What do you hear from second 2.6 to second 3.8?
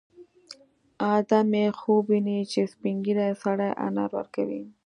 سپین ږیری سړی